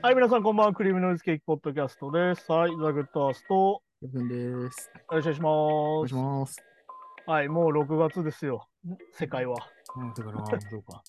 [0.00, 0.72] はい、皆さん、こんばんは。
[0.72, 2.50] クリームノイズケーキポッドキャストです。
[2.50, 4.40] はい、ザ・グッドアースト、よろしです。
[4.40, 5.44] よろしくお願いします。
[5.44, 6.64] お願いします。
[7.26, 8.66] はい、もう6月ですよ。
[9.12, 9.56] 世界は。
[9.96, 11.02] うん、だから、そうか。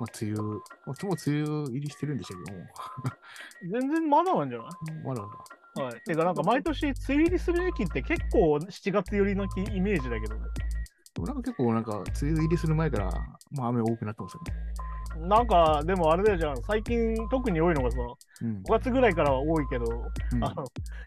[0.00, 2.64] まあ、梅雨、もうもう梅雨入りしてるんでしたけども、
[3.80, 4.68] 全然まだなんじゃない？
[5.04, 5.28] まだま
[5.76, 5.84] だ。
[5.84, 6.00] はい。
[6.00, 10.40] てか、なんか毎年、梅雨入りする時期って結構7月寄りのイメージだけどね。
[11.14, 13.12] でもなんか結構なんか、梅雨入りする前から、
[13.52, 14.54] まあ雨多くなってますよね。
[15.20, 16.62] なんか、でもあれだよじゃん。
[16.62, 17.98] 最近特に多いのがさ、
[18.42, 18.62] うん。
[18.62, 19.84] 5月ぐらいからは多いけど、
[20.32, 20.64] うんあの、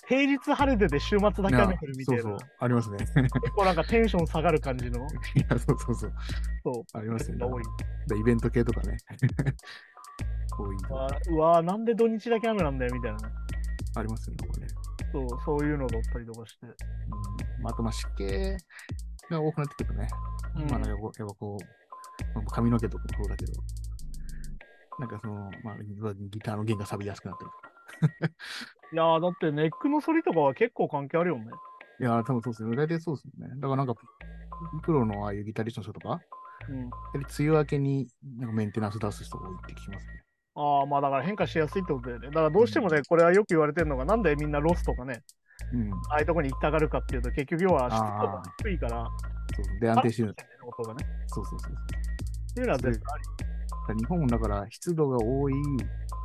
[0.08, 2.23] 平日晴れてて週末だけ雨降るみたいな。
[2.23, 2.98] そうそう、ありますね。
[2.98, 5.05] 結構なんかテンション下がる感じの、
[5.36, 6.14] いや、そうそうそう、
[6.64, 7.48] そう、ありますよねが。
[7.48, 7.64] 多い。
[8.08, 8.98] でイベント系とかね。
[10.58, 10.76] 多い。
[10.91, 13.34] わうわーなんで土日だけ雨なんだよみたいなね。
[13.95, 14.67] ありますよね、これね。
[15.12, 16.66] そう、そういうのだったりとかして。
[16.66, 16.73] うん。
[17.64, 18.26] まあ、あと、まあ、湿気
[19.30, 20.08] が多くなってくるとね。
[20.55, 21.80] うんまあ、なんかこう、やっぱこう、
[22.36, 23.53] まあ髪の毛とかもそうだけど、
[25.00, 27.69] なんかその、まあ、ギターの弦が錆びやすくなったりとか。
[28.92, 31.45] いやーだってネックの反りとかは結構関係あるよね。
[32.00, 32.75] いやー、多分そうですね。
[32.75, 33.56] 大体そうですよね。
[33.56, 33.95] だからなんか、
[34.83, 36.22] プロのああいうギタリストの人とか、
[36.69, 36.78] うん。
[36.80, 36.89] 梅
[37.39, 40.23] 雨明けになんかメンテナンス出す人が多いって聞きますね。
[40.56, 42.28] ああ、まあだから変化しやすいってことだよね。
[42.28, 45.23] だからどうしてもね、これはよく言われてるのが、なんでみんなロスとかね、
[45.73, 45.94] うん。
[46.09, 49.06] ああいうとこに行きたがるかっていうと、結局要は湿度があー低いから、
[49.56, 49.80] そうそう。
[49.80, 50.36] で、安定してる。
[50.66, 51.06] 音がね。
[51.28, 51.73] そうそうそう。
[51.73, 53.48] っていうのは絶対あり。
[53.90, 55.54] だから日本だから湿度が多い、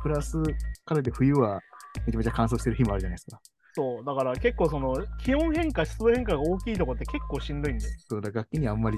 [0.03, 0.41] プラス、
[0.85, 1.61] からで冬は
[2.05, 3.39] めちゃめちゃ乾燥してる日もあるじゃないですか。
[3.73, 7.85] そう、だから結構その気温変化、湿度変化が大きいとこって結構しんどいんで。
[8.07, 8.97] そうだ、楽器にはあんまり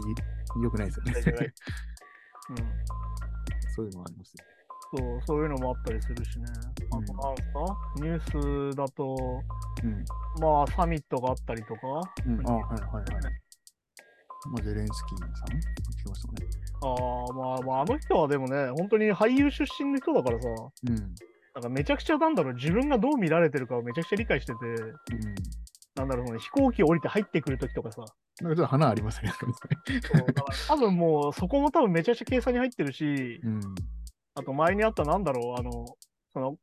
[0.61, 1.13] 良くないですよね。
[2.49, 2.57] うん。
[3.75, 4.33] そういうのもあります。
[4.95, 6.45] そう、そういうのもあったりするしね。
[6.91, 9.41] あとなんすか、ニュースだと、
[9.83, 10.05] うん。
[10.41, 11.79] まあサミットがあったりとか、
[12.25, 13.46] うん、あはいはいはい。
[14.51, 16.47] まあ、ゼレンスキーさん聞きましたね。
[16.81, 20.47] ああ、まあまあ、あの人はでもね、本当に俳優出身の人だからさ、
[20.89, 20.95] うん。
[21.55, 24.87] なんかめちゃくちゃなんだろう、自分がどう見られてるかをめちゃくちゃ理解してて、うん。
[25.95, 28.03] なんだろう、その飛行機降りて入ってくるときとかさ、
[28.41, 29.31] なんかちょっと花ありますね。
[30.67, 33.61] 多分もうそこも多分めちゃくちゃ計算に入ってるし、うん。
[34.35, 35.85] あと前にあったなんだろう、あの、
[36.33, 36.57] その、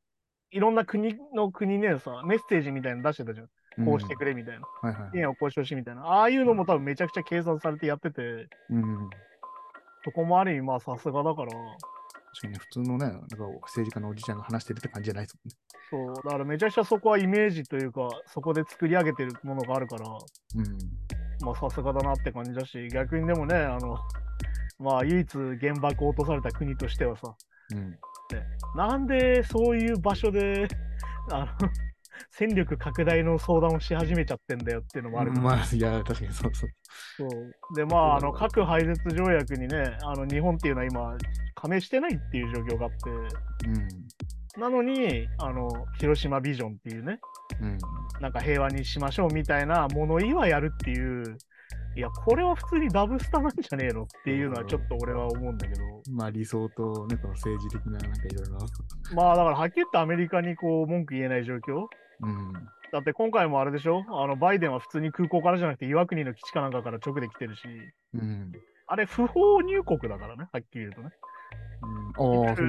[0.52, 3.48] いろんな国の国ねさ、メッセージみたいなの出してたじゃん。
[3.84, 4.66] こうしてくれみたいな。
[4.82, 5.18] はいはい支。
[5.18, 6.02] 援をこうしてほしいみたいな。
[6.02, 8.22] ああいうのも多分めちゃくちゃ計算されてやってて、
[8.70, 9.10] うん。
[10.04, 11.50] そこもある意味まあさすがだから、
[12.34, 13.26] 確かにね、普通のね、なんか
[13.62, 15.38] 政治家のおじちゃんが話してるって感じじゃないです
[15.90, 20.24] そう、だからめちゃくちゃそこはイメージというか、そこで作り上げてるものがあるから、もんね。
[21.44, 23.98] まあさすがだなって感じだし、逆にでもね、あの、
[24.78, 27.34] まあ唯一原爆を落とされた国としてはさ、
[27.72, 27.78] うん。
[27.78, 27.98] うん。
[28.76, 30.66] なんでそういう場所で、
[31.30, 31.46] あの、
[32.30, 36.70] 戦力拡大の相談をし始めちゃってんだよっていうのもあるから、まあ、いや、確かにそうそう。
[37.16, 37.76] そう。
[37.76, 41.16] で、まあ、あの、核廃絶条約にね、あの、日本っていうのは今、
[41.54, 43.10] 加盟してないっていう状況があって、
[43.68, 43.72] う
[44.58, 44.60] ん。
[44.60, 45.68] なのに、あの、
[45.98, 47.18] 広島ビジョンっていうね、
[47.60, 47.78] うん。
[48.20, 51.36] なんか平和にしましょうみたいな物言いはやるっていう、
[51.96, 58.66] いや、これは普通にダブスタなんじゃねえのっていうのはちょっと俺は思うんだけど、まあ、理想とね、この政治的な、なんかいろいろな。
[59.14, 61.86] まあだからはっきり言ってアメリカにこう文句言えない状況
[62.20, 62.52] うん。
[62.92, 64.04] だって今回もあれでしょ？
[64.08, 67.62] あのバイデンは普通に空港からじゃなくて岩国の基地かなんかから直で来てるし、
[68.14, 68.52] うん。
[68.86, 71.10] あれ不法入国だからね、はっきり言うとね。
[71.82, 71.86] う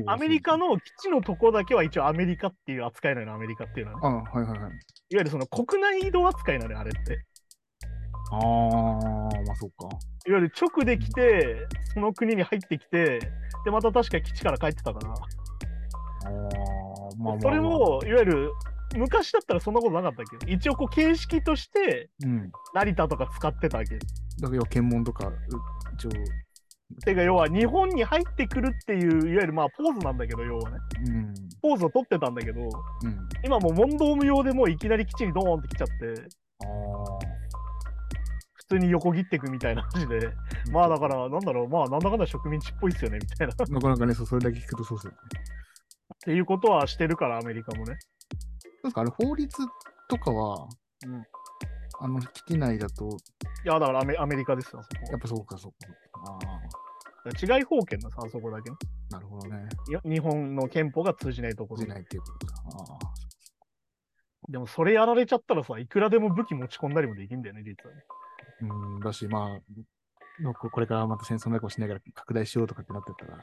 [0.04, 4.24] ん、アメリカの基地のとこだけは一応アメリカっていう扱いなのよ、アメリカっていうのは、ね。
[4.34, 4.70] あはいはいはい。
[4.70, 4.74] いわ
[5.10, 7.24] ゆるその国内移動扱いなのよ、あれって。
[8.32, 9.88] ああ、まあそうか。
[10.28, 13.20] いわゆる直で来て、その国に入ってきて、
[13.64, 15.10] で、また確か基地から帰ってたから。
[15.10, 15.22] ああ、
[17.18, 17.40] まあまあ、まあ。
[17.40, 18.52] それ、も、いわゆる、
[18.96, 22.52] 昔だったらそんなことなかったっけ一応こう形式としてうん。
[22.74, 23.98] 成田とか使ってたわけ。
[23.98, 25.34] だけど、検問とか、う
[25.96, 26.10] 一応、
[27.04, 31.34] てか要は日本に入ってくるっていういわゆるまあポーズなんだけど要はねうん。
[31.62, 32.70] ポーズを取ってたんだけどうん。
[33.44, 36.22] 今もう問答無用でもういきなり基地にドーンって来ちゃって
[36.64, 37.46] ああ。
[38.54, 40.30] 普通に横切っていくみたいな感じで
[40.72, 45.18] まあだからなんだろうまあなんだかんだ植民地っぽいっすよねみたいなっ なかなかね、そうそれだけ聞くとそうですよね。
[46.26, 47.98] ていうことはしてるからアメリカもね
[48.86, 49.58] ですか、あれ、法律
[50.10, 50.68] とかは、
[51.06, 51.26] うん
[52.00, 53.18] あの、基地内だと、
[53.64, 56.38] いやだからアメアメリカですよやっぱそうか、そうか。
[56.40, 58.70] あ違い法権のさあそこだけ
[59.10, 59.68] なるほどね。
[60.04, 62.54] 日本の憲法が通じないところ出ないっていうことか。
[62.66, 63.26] ああ。
[64.52, 68.04] でもそれやられちゃったらさいくらでも武器持ち込んだりもできんだよね実はね
[68.62, 73.38] うん、だし、まあ、のここれからまた戦争の中をしながら拡大しようとかってなってったら、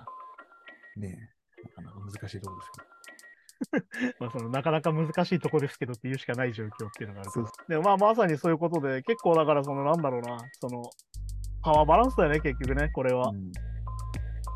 [0.96, 1.18] ね
[1.58, 2.91] え、なかなか難しいところですよ。
[4.18, 7.46] まあ、そのなかなか難しいとこですけどっていうしかない状況っていうのがあるそう。
[7.68, 10.82] でもまあまさにそういうことで結構だからそのなんだろうなその
[11.62, 13.52] パワーバランスだよね結局ねこれは、うん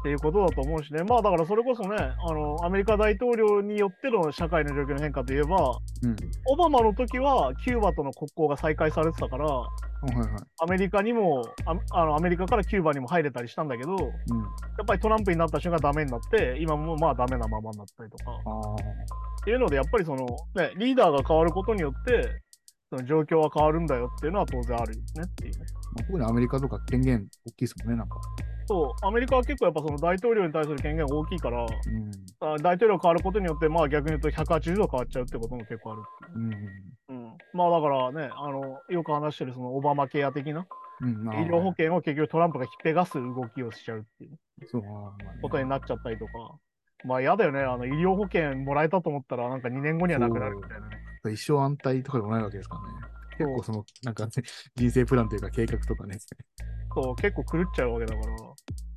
[0.06, 5.56] っていうことだと思うしね、まあだからそれこそね、あのアメリカ大統領によっての社会の状況の変化といえば、
[6.04, 6.16] うん。
[6.48, 9.68] オバマの時はキューバとの国交が再開されてたから、は
[10.12, 10.28] いはい。
[10.62, 14.04] アメリカにもああのアメリカからキューバにも入れたりしたんだけど、やうん。
[14.04, 14.12] っ
[14.86, 18.30] ぱりトランプになった瞬間ダメになって、今もまあダメなままになったりとか。
[19.42, 20.24] っていうので、やっぱりその、
[20.54, 22.42] ね、リーダーが変わることによって、
[22.90, 25.58] その状況は変わるんだよっていうのは当然あるよねっていうね。
[25.96, 28.20] まあ、特にアメリカとか権限大きいですもんね、なんか。
[28.66, 31.68] そう、アメリカは結構やっぱその大統領に対する権限大きいから、うん。
[32.40, 36.02] あ大統領が変わることによって、まあ逆に言うと180度変わっちゃうってことも結構ある。
[36.34, 36.52] うん。
[37.08, 40.66] うん、まあだからね、あの、よく話してるそのオバマケア的な
[41.00, 41.04] 医
[41.48, 44.38] 療保険を結局トランプが引っぺがす動きをしちゃうっていう
[45.42, 46.32] ことになっちゃったりとか。
[47.04, 50.96] まあ嫌だよね、あの医療保険もらえたと思ったらなんか2年後にはなくなるみたいなね。
[51.30, 53.16] 一生安泰とかでもないわけですからね。
[53.38, 54.32] 結構その、なんか、ね、
[54.76, 56.18] 人生プランというか計画とかね。
[56.94, 58.36] そう、結構狂っちゃうわけだから。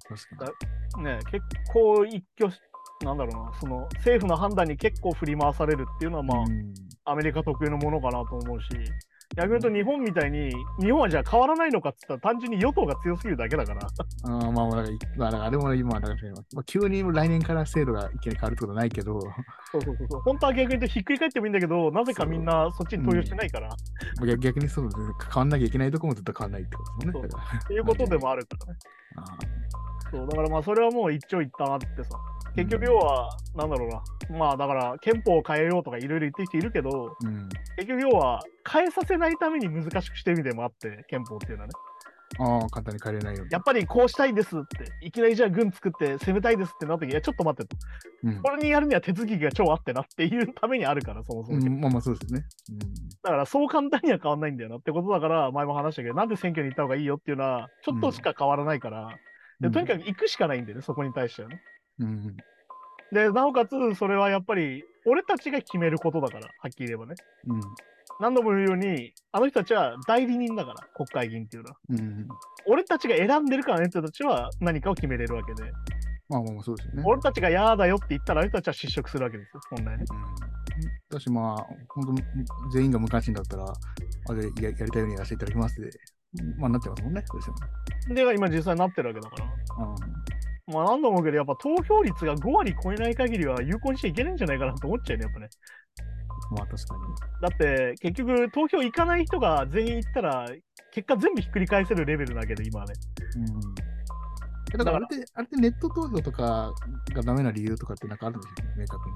[0.08, 0.54] 確か
[1.00, 1.04] に。
[1.04, 2.60] ね、結構一挙し、
[3.04, 6.74] なんだろうな、その政府の判断に結構振り回されるっていうのは、まあ、うん
[7.06, 8.68] アメリカ特有のものかなと思うし、
[9.36, 19.20] 逆に言うと日本みたいに、日本はじゃあ変わらないのかっつったら、単純に与党が強すぎるだけだから、あーまあ、まあ、だからまあ、あれも今、だからまあ、急に来年から制度が一気に変わるってことはないけど、
[19.72, 23.72] そうそうそうそう、本当は逆に言うとひっくり返ってもいいんだけど、なぜかみんなそっちに投与してないから、っ
[24.26, 27.14] 逆逆にそう変わんなきゃいけないとこもずっと変わんないってことですね。
[27.14, 27.28] そう。
[27.28, 27.60] だから。
[27.66, 28.80] ていうことでもあるからね。
[29.18, 32.18] あそうだからまあそれはもう一長一短あってさ、
[32.56, 37.50] 結局要は、なんだろうな、まあだから憲法を変えようとかいろいろ言ってる人いるけど、ーうん。
[37.78, 41.74] 結局要は変えさせないために難しくしてる意味でもあって、憲法っていうのはね。
[42.38, 43.52] ああ、簡単に変えれないように。
[43.52, 47.78] やっぱりこうしたいですって、いきなりじゃあ軍作って攻めたいですってなった時、いや、ちょっと待ってと。
[48.24, 51.58] うんこれにやるには手続きが超あってなっていうためにあるから、そもそも。
[51.58, 52.44] うん、まあまあそうですね。
[53.24, 59.10] だからそう簡単には変わんないんだよなってことだから、前も話したけど、なんで選挙に行った方がいいよっていうのは、ちょっとしか変わらないから、うん。
[59.60, 60.00] でとにかく。
[60.00, 61.62] く行くしかないんだよね、そこに対してはね。
[62.00, 62.38] うん。
[63.12, 67.16] で、なおかつ、それはやっぱり、俺たちが決めることだから、はっきり言えばね。
[67.48, 67.62] うん。
[68.20, 71.78] 何度も言うように、あの人たちは代理人だから、国会議員っていうのは。
[71.90, 72.28] うん。
[72.68, 75.72] 俺たちが選んでるからあの人たちは何かを決めれるわけで、
[76.30, 77.04] まあまあまあそうですよね。
[77.06, 80.06] 俺たちが嫌だよって言ったら、あの人たちは失職するわけですよ、本来ね。
[80.12, 81.16] うん。
[81.16, 85.90] だしまあ、本当全員が無関心だったら、あれややりたいようにやらせていただきますで、
[86.58, 87.24] まあなってますもんね。
[87.28, 87.38] そ
[88.12, 89.36] うで今実際になってるわけだか
[89.78, 89.86] ら。
[89.86, 89.96] うん
[90.72, 95.50] まあ何度も思うけど、やっぱ投票率が5割超えない限りは有効にしちゃいけないんじゃないかなと思っちゃうね、やっぱね。
[96.52, 97.02] まあ確かに。
[97.42, 100.48] だって、結局、投票行かない人が全員行ったら、
[100.92, 102.94] 結果全部ひっくり返せるレベルだけど、今はね。
[103.36, 103.46] うん。
[104.74, 106.72] えだからあれって、あれってネット投票とか
[107.14, 109.16] がダメな理由とかってなんかあるんですよね、明確に。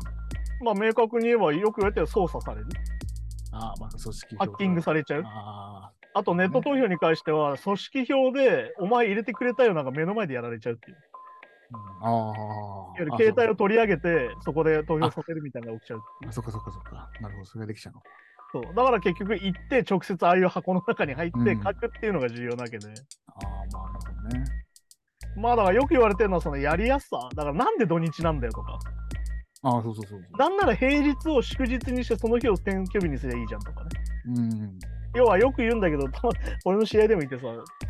[0.65, 2.67] まあ明確に言えば、よく言われてる操作される。
[3.51, 5.23] ああ、まあ組織ハッキングされちゃう。
[5.25, 10.97] ああとネット投票に関しては、組織票でお前入れてくれたよなんか目の前でやられちゃうっていう。
[12.01, 12.07] あ。
[12.07, 12.11] ああ。
[12.11, 17.09] いわゆる携帯を取り上げて、そこで投票させるみたいなのが起きちゃううあ、そっかそっかそっか。
[17.21, 18.01] なるほど、それができちゃうの。
[18.51, 22.87] そうだから結局行って、直接ああいう箱の中に入ってうん書くっていうのが重要なわけで。
[22.87, 24.45] ああ、まあなるほどね。
[25.35, 27.17] まあだからよく言われてるのはそのやりやすさ。
[27.35, 28.77] だからなんで土日なんだよとか。
[29.63, 30.21] ああ、そうそうそう。
[30.37, 33.89] なんなら平日を祝日にしてその日を選挙日にすればいいじゃんとかね。
[34.27, 34.79] うん。
[35.15, 36.07] 要はよく言うんだけど、
[36.65, 37.43] 俺の試合でも言ってさ、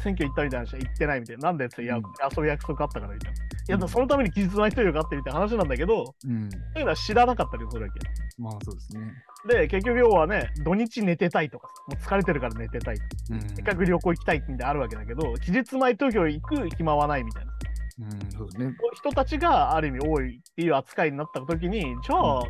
[0.03, 1.49] 選挙行ったみたいな人は行ってないみたいな。
[1.49, 3.37] なんでって、いや、うん遊ぶ約束あったからみたいな。
[3.77, 6.51] いや、そのために期日前投票があってみたいな話なんだけど、うん。
[6.51, 7.99] そういうのは知らなかったりするわけ。
[8.37, 9.13] まあそうですね。
[9.47, 13.41] で、結局要はね、土日寝てたいとか、もう疲れてるから寝てたいとか、うん。
[13.55, 17.53] せっかく旅行行きたいみたいなのあるわけだけど、期日前投票行く暇はないみたいな。
[17.99, 18.75] うん、そうですね。
[18.93, 22.43] 人たちがある意味多いっていう扱いになった時に、じゃあ、うん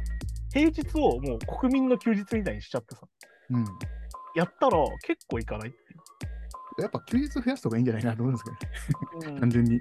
[0.54, 3.02] 平日をもう国民の休日みたいにしちゃってさ、
[3.50, 3.66] うん。
[4.36, 5.78] やったら結構いかないって
[6.82, 9.28] やっぱ休日増やすとかいいんじゃないかなと思うんですけどね。
[9.28, 9.34] いう。
[9.34, 9.76] うん単純に。
[9.76, 9.80] い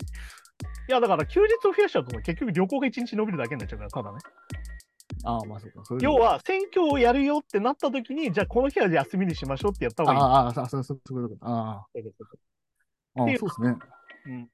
[0.89, 4.19] や、だから休日を増やしちゃうとさ、結局旅行が1日伸びるだけになっちゃうから、ただね。
[5.25, 5.83] ああ、まあそうか。
[6.01, 10.21] 要、は、選挙をやるよってなった時に、じゃあこの日は休みにしましょうってやった方がいい。
[10.21, 11.39] ああ、ああ、そうそうそうそう。
[11.41, 12.03] ああ、そう
[13.23, 13.77] ですね。
[14.27, 14.49] うん、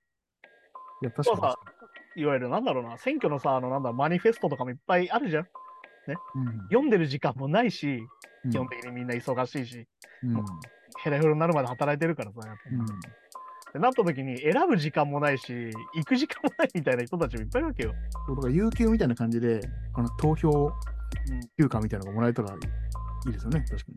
[1.02, 1.58] いや、確か
[2.16, 5.46] にいわゆるなんだろうな、選挙のさ、あのなんだ、マニフェストとかもいっぱいあるじゃん。
[6.34, 6.58] うん。
[6.64, 7.98] 読んでる時間もないし、
[8.44, 9.86] うん基本的にみんな忙しいし、
[10.22, 10.44] うん。
[11.02, 13.82] ヘラヘラになるまで働いてるからさ、やっぱうん。
[13.82, 15.52] なった時に選ぶ時間もないし、
[15.94, 17.92] 行く時間もないみたいな人たちもいっぱいいるわけよ。
[18.28, 19.60] だから有給みたいな感じで、
[19.92, 22.56] この投票うん休暇みたいなのがもらえたらい
[23.28, 23.94] いですよね、確かに。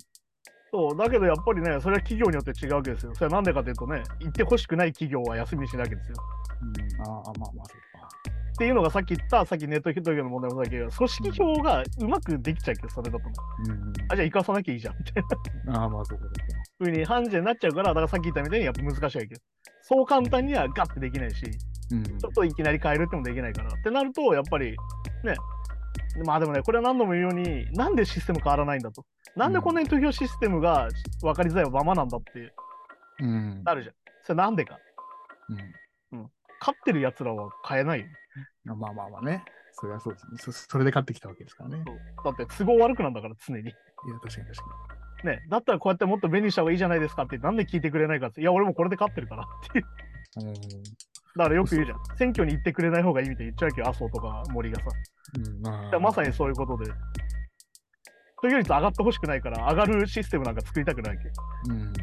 [0.71, 3.13] そう、だけどやっぱりね、それは企業によって違うわけですよ。
[3.13, 6.15] それはなんでかというとね、行ってほしくない企業は休みにしないわけですよ。
[6.61, 7.01] うん。
[7.01, 8.07] ああ、まあまあ、そうか。
[8.53, 13.33] っていうのがさっき言った、さっきネット投票の問題もそうだけど、組織票がうまくできちゃうけど、それだとね。
[13.67, 13.93] うん。
[14.09, 15.23] あ、じゃあ行かさなきゃいいじゃん、みたい
[15.65, 16.25] なああ、まあそうか、
[16.79, 19.27] そうに判事になっちゃうから、だからさっき言ったみたいにやっぱ難しいわけよ。
[19.81, 21.43] そう簡単にはガッてできないし、
[21.91, 22.03] うん。
[22.03, 23.69] ちょっといきなり変えるってもできないから。
[23.69, 24.71] ってなると、やっぱり、
[25.23, 25.35] ね、
[26.25, 29.05] まあでもね、これは何度も言うように、なんでシステム変わらないんだと。
[29.35, 30.89] なんでこんなに投票システムが
[31.21, 32.53] 分かりづらいままなんだって
[33.19, 33.63] うん。
[33.63, 33.95] なるじゃん。
[34.23, 34.77] それなんでか。
[35.49, 35.57] うん
[36.61, 38.05] 勝ってる奴らは変えないよ。
[38.63, 39.43] まあまあまあね。
[39.73, 40.37] それはそうですね。
[40.37, 41.83] そそれで勝ってきたわけですからね。
[42.23, 43.61] だって都合悪くなんだから、常に。
[43.61, 43.73] いや、
[44.21, 44.91] 確かに確か
[45.23, 48.41] ね、だったらこうやってもっと便利にした方がいいじゃないですかって、なんで聞いてくれないかって。
[48.41, 49.85] いや、俺もこれで勝ってるからっていう。
[50.37, 50.49] に。
[50.49, 50.55] うん。
[51.38, 52.17] だからよく言うじゃん。
[52.17, 54.85] 選挙に行ってくれない方がいいみたいに言っちゃうけど、麻生とか森がさ。
[55.38, 56.91] うん、まだからまさにそういうことで。
[58.41, 61.29] 投票率上がってほしくないから、上がるシステムなんか作りたくないわけ。
[61.69, 61.93] うん。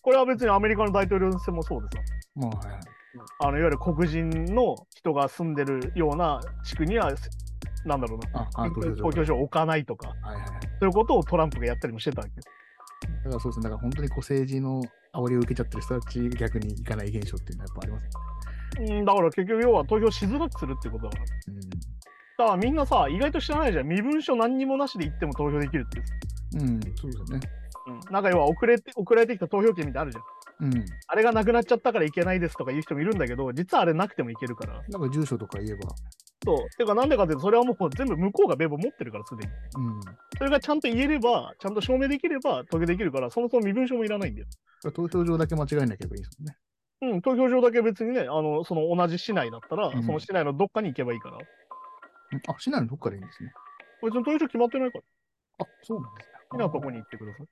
[0.00, 2.02] これは別にアメリカの大統領選もそうでさ。
[2.36, 2.80] まあ、はい
[3.40, 7.12] のいわゆる黒人の人が住んでるような地区には、
[7.84, 9.36] なんだろうな、あ、あ投票所。
[9.36, 10.36] を置かないとか、はい。
[10.78, 12.34] そういうことをトランプがやったりもしてたわけ。
[12.34, 13.64] だからそうですね。
[13.64, 18.10] だから本当にこう政治の煽りを受けちゃってる人たち逆に行かない現象っていうのはやっぱありますね。
[18.78, 21.24] うん、だから結局要は投票しづらくするってことだから。
[22.38, 23.88] だからみんなさ、意外と知らないじゃん。
[23.88, 26.02] 身分証何にもなしで行っても投票できるって。
[26.60, 26.68] うん。
[26.68, 27.40] うん、そうですよね。
[27.88, 30.24] うん、なんか要は遅れて送られてきた投票権みたいあるじゃん。
[30.60, 30.84] うん。
[31.06, 34.82] あれがなくなっちゃったからいけないですとか言う人もいるんだけど、実はあれなくてもいけるから。
[34.88, 35.88] なんか住所とか言えば、
[36.44, 36.70] そう。
[36.76, 39.52] てかなんでかっていうと、それはもう全部向こうが名簿持ってるから、すでに。
[39.76, 40.00] うん。
[40.36, 44.46] それがちゃんと言えれば、ちゃんと証明できれば投票できるから、そもそも身分証もいらないんだよ。
[44.92, 46.56] 投票所だけ間違えなければいいですもんね。
[47.00, 51.36] うん、投票所だけ別にね、あの、その同じ市内だったら、うんその市内のどっかに行けばいいから。
[51.36, 51.42] うん
[52.46, 53.52] あ、市内のどっかでいいんですね。
[54.02, 55.04] 別に投票所決まってないから、
[55.60, 56.34] あ、そうなんですね。
[56.50, 57.46] 好きなとこに行ってください。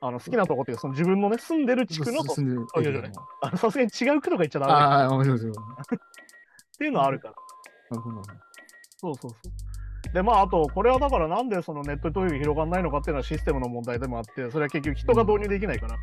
[0.00, 3.12] あの、好きなとこっていうか、その自分のね、住んでる地区の、住んでる投票所ね
[3.42, 5.54] あのさすがに違う区とか行っちゃダメっああ、面白いですよ。
[6.78, 7.34] ていうのはあるから。
[7.90, 8.16] なるほど。
[8.16, 8.44] なるほど
[8.96, 9.36] そうそうそ
[10.10, 10.12] う。
[10.12, 15.96] で、まあ、あと、これはだからなんでそのネット投票が広がらないのかっていうのはシステムの問題でもあって、それは結局人が導入できないから。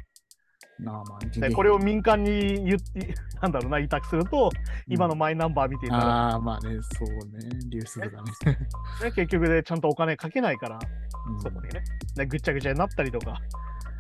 [1.34, 4.50] で件これを民間に言って、なんだろうな、委託すると、
[4.88, 8.58] 今のマイナンバー見ていたら、ああ、まあね、そうね、流出とかね。
[9.04, 10.80] ね、結局でちゃんとお金かけないから、
[11.28, 11.84] うんそこにね。
[12.16, 13.40] でぐっちゃぐちゃになったりとか、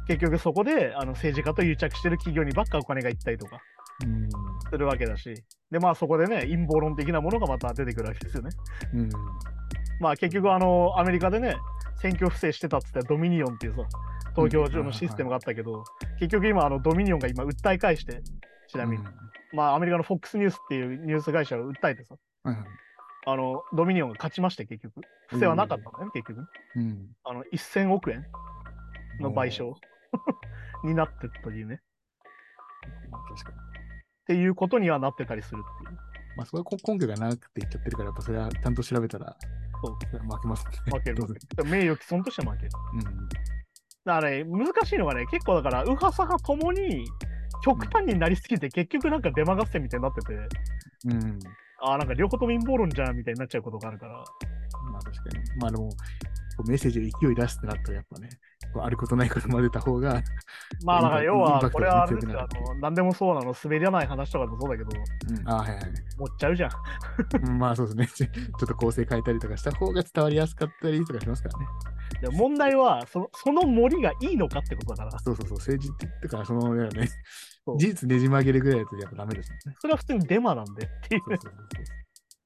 [0.07, 3.59] 結局そこであの政治家と癒着してる企業にばっかお金がいったりとか
[4.03, 4.29] うん。
[4.69, 5.33] するわけだし、
[5.69, 8.49] で、まあそこでね、陰謀論的なものがまた出てくるわけですよね。
[8.93, 9.09] うん。
[10.01, 11.55] まあ結局あの、アメリカでね、
[12.01, 13.83] 選挙不正してたっつってドミニオンっていうさ、
[14.35, 15.83] 投票所のシステムがあったけど、
[16.19, 18.21] 結局今あのドミニオンが今訴え返して、
[18.67, 19.11] ちなみに、うん
[19.53, 22.65] まあアメリカの FOX ニュースっていうニュース会社を訴えてさ、はいはい
[23.25, 25.01] あの、ドミニオンが勝ちまして結局。
[25.27, 26.47] 不正はなかったんだよね、結局。
[26.75, 27.09] うん。
[27.23, 28.25] あの、1000億円
[29.19, 29.75] の賠償
[30.83, 31.81] になってったというね。
[33.11, 33.57] まあ確かに。
[33.57, 33.61] っ
[34.25, 35.99] ていうことにはなってたりするっていう。
[36.35, 39.35] まあ、それは根拠がなくて言っちゃってるから、やっぱそれはちゃんと調べたら、
[39.81, 40.71] そう負けますね。
[40.91, 41.23] 負ける
[41.65, 42.69] 名誉毀損として負ける。
[42.93, 43.03] うん。
[43.03, 47.05] だからね、難しいのがね、結構だから、右派左派ともに
[47.63, 50.33] 極端になりすぎて、結局なんかデマ合戦みたいになってて、
[51.05, 51.39] うん。
[51.81, 54.23] ああ、なんか両方とも陰謀論じゃんみたいになっちゃうことがあるから。
[54.91, 55.59] まあ確かに。
[55.59, 55.89] まあでも、
[56.67, 58.29] メッセージで勢い出すってなったら、やっぱね、
[58.75, 60.21] あることないこと混ぜた方が、
[60.85, 64.89] まあだから要は、これはあれですよ、の、何でもそうなの、滑りない話とかもそうだけど、
[65.39, 65.83] うん、あはいはい。
[66.17, 66.71] 持っちゃうじゃん。
[67.43, 68.29] うんまあそうですね。
[68.31, 71.65] ちょっと構成変えたりとかした方が伝わりやすかったりとかしますからね。
[72.21, 75.57] で問題はその、その森がいいのかってことだから、そうそうそう。
[75.57, 77.07] 政治って言ってから、その、ね
[77.65, 79.75] そう、事実ねじ曲げるぐらいだとやっぱダメですね。
[79.79, 82.01] それは普通にデマなんでっていうそうそうそうそう。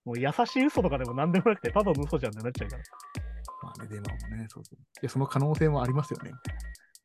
[0.06, 2.84] もう優しい嘘とかでも何でもなくて、ただの嘘じゃんってなっちゃうから。
[3.66, 4.78] まあね、デマもね、そうそう。
[4.78, 6.32] いや、その可能性もありますよね。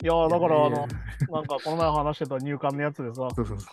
[0.03, 0.87] いやーだから、あの
[1.31, 3.67] なんかこの前話してた入管のやつでさ、そうそうそ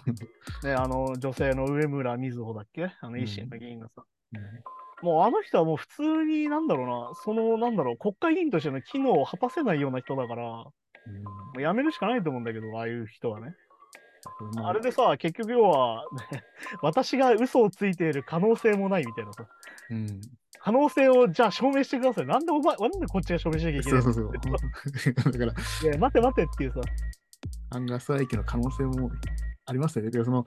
[0.64, 0.68] う。
[0.68, 2.86] ね、あの、女性の上村瑞穂だっけ？
[2.86, 4.04] あの、うん維新の議員がさ、
[4.34, 4.42] うん
[5.04, 10.74] もうあの人はもう普通に、なんだろうな、その、なんだろう、国会議員としての機能を果たせないような人だから、も
[11.56, 13.54] うんうやめるしかないと思うんだけど、ああいう人はね。
[14.56, 16.44] まああれでさ、結局要は、ね、
[16.82, 19.46] 私が嘘をついている可能性もないみたいなさ、
[19.92, 20.20] うん。
[20.62, 22.26] 可能性をじゃあ証明してください。
[22.26, 24.02] なんでお前、なんでこっちが証明しなきゃいけないの？
[24.04, 25.32] そうそうそう。
[25.32, 26.82] だから、いや待て待てっていうさ、
[27.72, 29.12] アンガーストライキの可能性も
[29.66, 30.12] ありますよね。
[30.12, 30.46] でその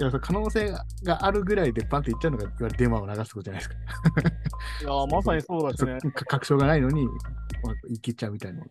[0.00, 0.72] いやその可能性
[1.04, 3.74] があるぐらいでバンって言っちゃうのがいわゆるデマを流すことじゃないですか。
[4.82, 5.98] いやまさにそうだしね。
[6.26, 8.70] 確証がないのに、まあ言い切っちゃうみたいなのが。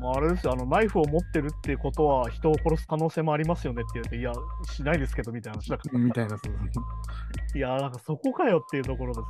[0.00, 4.32] まあ、あれですよ、あの、ナイフを持ってるっていうことは人を殺す可能性もありますよねって言うと、いや、
[4.72, 5.98] しないですけどみたいな話だから。
[5.98, 6.54] みたいな、そう
[7.58, 9.28] いや、なんかそこかよっていうところでさ。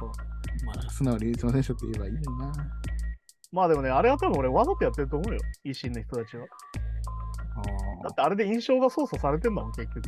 [0.67, 2.53] まあ、素直にすいませんでしたって言えばいいのにな。
[3.51, 6.45] まあでもね、あれは多分俺わざとやってると思うよ、維新の人たちは。
[6.45, 10.01] あだってあれで印象が操作されてんだもん、結局。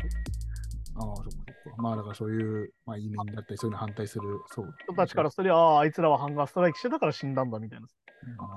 [0.97, 1.50] あ、ああ、そっかそっか。
[1.77, 4.75] まあ、だからそういう、まあ、移民だったり、そういうの反対する、そう。
[4.85, 7.87] 人たちからすりゃ、ああ、あいつらはハンガーストライキしてたから死んだんだみたいな。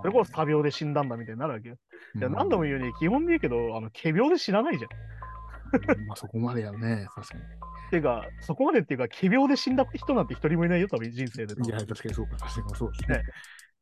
[0.01, 1.75] それこそ多病で死んだんだみたいになるわけよ。
[2.15, 4.91] いや、うん何度も言うように、基本で言うけど、あの、仮病で死なないじゃん。
[6.07, 7.35] まあそこまでやね、確か
[7.89, 11.53] ていうか、そこまでっていうか、奇病で死んだ人なんて一人もいないよ、多分人生で。
[11.55, 11.69] に。
[11.69, 13.23] いや、確かにそうか、確かにそうですね。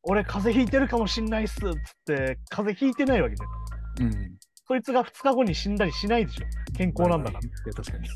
[0.03, 1.75] 俺、風邪ひいてるかもしんないっすっつっ
[2.05, 4.07] て、風邪ひいてないわけじゃん。
[4.07, 4.37] うん。
[4.67, 6.45] そいつが2日後に死んだりしないでしょ。
[6.77, 7.73] 健康なんだから。
[7.73, 8.09] 確かに。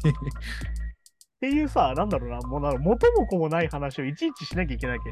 [1.45, 5.09] ていうさ、なんだろうな、もうな元も子もない話をいちいちしなきゃいけないわけ。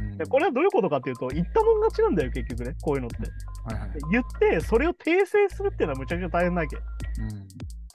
[0.00, 3.16] うんでこれはどういうことかっていうと、言ったもん勝ちなんだよ、結局ね、こういうのって。
[3.64, 3.90] はいはい。
[4.10, 6.76] 言って、それを訂正するっていうのはむちゃくちゃ大変なわけ。
[6.76, 6.82] うん。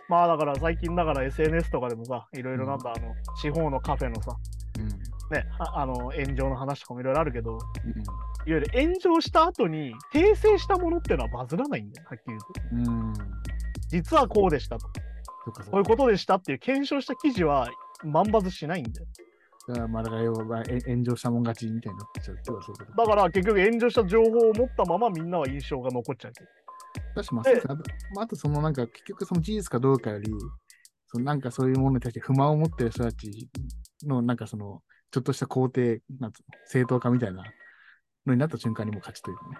[0.07, 4.35] まあだから最近だから SNS とかでもさ、いろいろなんだ、あの、地方のカフェのさ、
[4.79, 4.87] うん。
[4.87, 7.57] ね、ああの、炎上の話とかもいろいろあるけど、うん。
[7.57, 7.63] いわ
[8.45, 12.37] ゆる炎上した後に訂正したものっていうのはバズらないんだよ、はっきり
[12.75, 12.91] 言うと。
[12.91, 13.13] うん。
[13.87, 14.87] 実はこうでしたと。
[15.53, 17.69] そういうことでしたっていう検証した記事は
[18.03, 19.07] 万バズしないんだよ。
[19.67, 22.75] だからまあ、だから要はえ炎上したもん勝ちみたいになっちゃうっていうそう。
[22.97, 26.31] だから結局炎上した情報を持ったままみんなは印象が残っちゃう。
[27.15, 27.73] だし、まあ、
[28.15, 30.31] まあ、あとそのなんか結局その事実かどうかより、
[31.07, 33.49] そのなんかそういうものに対して不満を持ってる人たち
[34.03, 36.31] のなんかそのちょっとした肯定、なん
[36.67, 37.43] 正当化みたいな
[38.25, 39.57] のになった瞬間にもう勝ちというかね。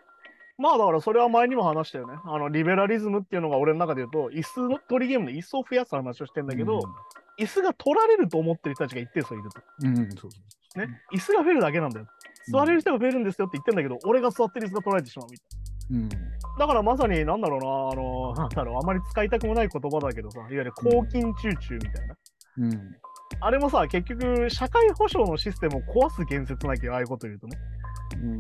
[0.59, 2.15] まあだからそれは前にも話したよね。
[2.25, 6.81] あのリベラリズムっていうのが俺の中で言うと、椅子の取りゲームの椅子を増やす話をしてんだけど、
[7.39, 9.61] 椅子が取られると思ってる人たちが一定数いると。
[9.83, 10.37] うん、うん、そうそ
[10.75, 10.79] う。
[10.79, 12.07] ね、椅子が増えるだけなんだよ。
[12.51, 15.49] 座れる人が増えるんですよって言ってんだけど、俺が座ってる椅子が取られてしまうみたい
[15.91, 16.09] うん。
[16.09, 16.17] な。
[16.59, 22.15] だからまさに、なんだろうな、あの、なんだろう、あまり使いたくもない言葉だけどさ、いわゆる抗菌チューチューみたいな。
[22.57, 22.95] うん。
[23.41, 27.57] あれもさ、結局、社会保障のシステムを壊す言説なきゃ、ああいうこと言うとね。
[28.21, 28.39] うん、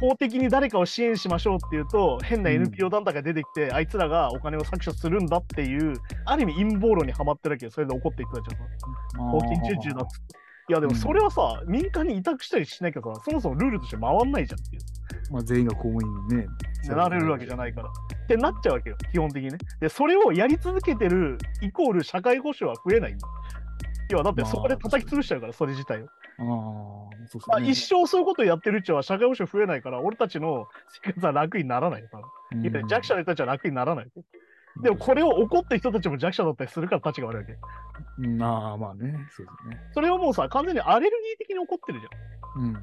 [0.00, 5.92] 公的に誰かを支援しましょうっていうと、変なうん NPO 団体が出てきて、あいつらがお金を搾取するんだっていう、
[6.24, 7.70] ある意味陰謀論にはまってるわけよ。
[7.70, 10.38] それで怒っていく人たちはさ、公金チューチューだっつって。
[10.70, 14.82] いやでもそれはさ、民間に委託したりしなきゃさ、そもそもルールとして回んないじゃんっていう。
[15.30, 16.46] まあ、全員が公務員にね。
[16.88, 17.88] なれるわけじゃないから。
[17.88, 19.58] ってなっちゃうわけよ、基本的にね。
[19.80, 23.26] で、それをやり続けてるイコール社会保障は増えないんだ。
[24.10, 26.04] 要はだってそこで叩き潰しちゃうから、それ自体を。
[26.04, 26.44] ああ、
[27.28, 27.70] そうまあ、そう、ね。
[27.70, 30.66] 一生そういうことをやってるうちは社会保障増えないから、俺たちの
[31.02, 32.24] 生活は楽にならないよ、多分。
[32.24, 32.30] いわ
[32.62, 34.06] ゆる弱者の人たちは楽にならない。
[34.82, 37.58] でもこれを怒ってる人たちも弱者だったりするから立ちが悪いわけ。
[38.18, 39.80] うん、ああ、まあね、そうですね。
[39.92, 42.64] それをもうさ、完全にアレルギー的に怒ってるじゃん。
[42.64, 42.74] うん。
[42.74, 42.78] じ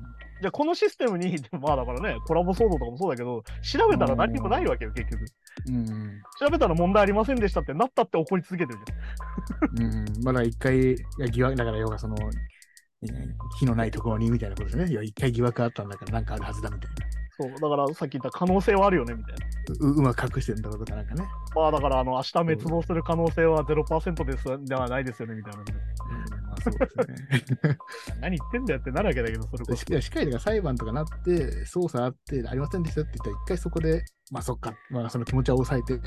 [0.45, 5.25] ゃあこのシステムに、まあだからね、コラボ騒動とかもそうだけど、調べたら何にもないわけよ、結局。
[5.67, 6.21] うん。
[6.39, 9.93] 調べたら問題ありませんでしたってなったって怒り続けてるじゃん。
[9.93, 10.23] うん。
[10.23, 12.15] まだ一回、いや疑惑だから、要はその、
[13.03, 13.07] え
[13.59, 14.91] 火のないところにみたいなことですね。
[14.91, 17.14] いや、一回疑惑あったんだから、なんかあるはずだみたいな。
[17.39, 19.45] そう、だからさっき言った可能性はあるよね、みたいな。
[19.79, 21.27] ううまく隠してるんだろうとか、なんかね。
[21.55, 25.59] まあだから、あの、明日滅亡する可能性は0%ですではないですよね、みたいな。
[25.59, 25.65] うん、
[26.47, 27.77] まあそうですね。
[28.21, 29.75] 何言ってんだよってなるわけだけど、それこそ。
[29.75, 31.31] ししっかりだから裁判とかなって、
[31.65, 36.01] 捜査あって、ありませんでしたって言ったら、一回そこで、まあそっか、まあその気持ちは抑えて。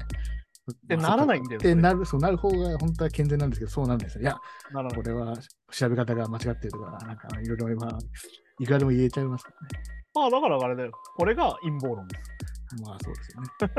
[0.73, 4.23] ってならないんだよってなる、そうなる方が本当は健全なんですけど、そうなんですよ。
[4.23, 4.37] いや、
[4.73, 5.35] ならないこれは
[5.71, 7.99] 調べ方が間違ってるとか、なんかいろいろ今、
[8.61, 9.98] いくらでも言えちゃいますからね。
[10.19, 10.93] まあだからあれだよ。
[11.17, 12.83] これが陰謀論です。
[12.83, 13.49] まあそうですよね。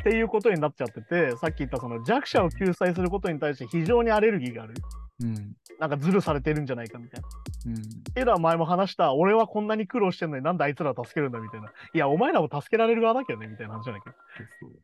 [0.00, 4.74] っていうことになっちゃってて、さっき言ったその弱者を救済することに対して非常にアレルギーがある。
[5.22, 5.56] うん。
[5.80, 7.28] なんかズルされてるんじゃないかみたいな。
[7.66, 7.74] うん。
[7.74, 7.78] っ
[8.14, 11.72] ていうのは前も話した、俺はこんなに苦労してんのになんであいつらを助けるんだみたいな。
[11.92, 14.14] いや、お前らも助けられる側だけどねみたいな話じゃないか。
[14.60, 14.80] そうそう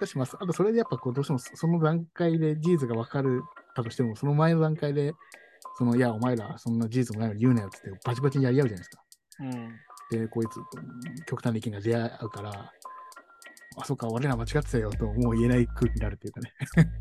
[0.00, 3.42] だし、まあ、あとそれでやっぱこうどうしてもそその段階で事実が分かる
[3.74, 5.12] たとしても、その前の段階で、
[5.76, 9.04] そのいや、お前らそんな事実もないのに言うなよって言って、バチバチにやり合うじゃないですか。
[9.40, 9.80] うん。
[10.10, 10.60] で、こいつ、
[11.26, 12.72] 極端な意見が出会うから、
[13.76, 16.52] あ、そうか、俺ら間違ってたよと、もう言えない空気になるっていうかね。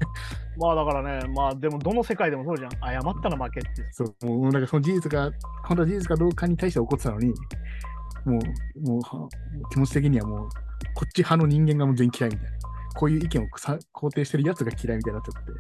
[0.58, 2.72] まあだからね、まあでもどの世界でもそうじゃん。
[2.72, 3.88] 謝ったら負けって。
[3.92, 5.32] そう、もう、なんかその事実が、
[5.63, 7.34] 本当は事実かどうかに対して怒ってたのに、も
[8.26, 9.30] う、もうは、
[9.72, 10.50] 気持ち的にはもう、
[10.96, 12.58] こっち派の人間がもう全員嫌いみたいな。
[12.96, 15.52] こういう意見をさ肯定してるやつが嫌いみたいになっちゃって。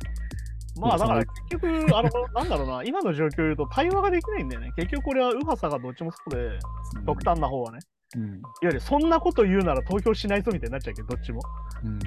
[0.79, 4.71] まあだからそ結局、あの、 なんだろうな、今の状況を言うと対話ができないんだよね。
[4.75, 6.59] 結局これは右派さがどっちもそうで、
[7.05, 7.79] 極端な方はね。
[8.15, 8.37] うん。
[8.37, 11.41] いわゆるそんなこと言うなら投票しないぞみたいになっちゃうけど、どっちも。
[11.83, 11.99] うん。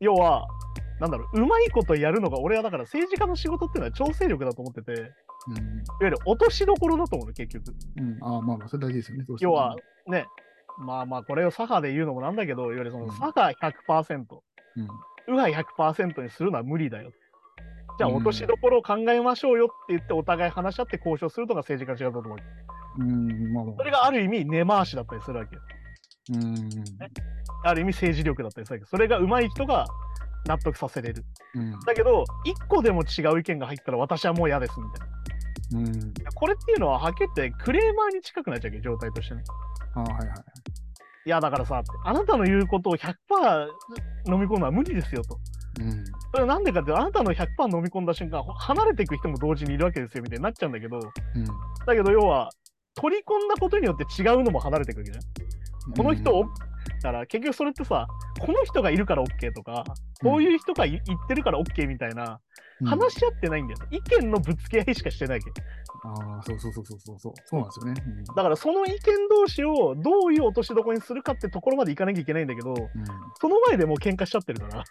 [0.00, 0.46] 要は、
[1.00, 5.08] なんだろう、うまいことやるのが、俺はだから政治家の仕事っていうのは調整力だと思ってて、いわ
[5.48, 5.82] うん。
[6.00, 7.74] ゆる落としどころだと思うの、結局。
[7.96, 8.18] うん。
[8.20, 9.24] ああ、まあまあ、それ大事ですよね。
[9.24, 10.26] どうしても要は、ね、
[10.78, 14.16] まあまあ、これを左派で言うのもなんだけど、いわゆるそのうん左派100%、
[14.76, 14.88] うん。
[15.26, 17.12] 右派100%にするのは無理だよ。
[17.98, 23.02] じゃあ、うん落としどころを考えましょうよって言って、お互い話し合って交渉するのが政治家の仕事だと思う。
[23.02, 23.74] うん、まあまあ。
[23.76, 25.62] それがある意味、根回しだったりするわけよ。
[26.30, 26.56] うん。
[27.64, 28.90] ある意味、政治力だったりするわけ。
[28.90, 29.86] それが上手い人が
[30.46, 31.24] 納得させれる。
[31.54, 31.80] うん。
[31.80, 35.08] だけど、一個でも違う意見が入ったら私はもう嫌ですみたい
[35.82, 35.90] な。
[35.90, 36.14] うん。
[36.34, 39.42] これっていうのは、はっきり言ってクレーマーに近くなっちゃうけど、状態としてね。
[39.94, 40.28] ああ、はいはい。
[41.26, 43.12] いや、だからさ、あなたの言うことを100%
[44.26, 45.38] 飲み込むのは無理ですよと。
[45.80, 46.04] うん。
[46.32, 51.44] それなんでかって、あなたの100%飲み込んだ瞬間、ほ離れていく人も同時にいるわけですよみたいになっちゃうんだけど、うん。
[51.86, 52.50] だけど要は、
[52.94, 55.94] 取り込んだことによって違うのも離れていくわけじゃん。
[55.94, 56.44] この人を、
[57.02, 58.06] だから結局それってさ、
[58.40, 59.84] この人がいるから OK とか、
[60.22, 62.40] こういう人がい言ってるから OK みたいな、
[62.80, 63.86] うん、話し合ってないんだよね。
[63.90, 65.50] 意見のぶつけ合いしかしてないわけ。
[66.04, 67.32] ああ、そうそうそうそうそうそう。
[67.44, 67.94] そうなんですよね。
[68.04, 68.98] うんだからその意見
[69.30, 72.76] 同士をどういう落としどころにするかってところまでいかなきゃいけないんだけど、うん
[73.40, 74.84] その前でもう喧嘩しちゃってるから。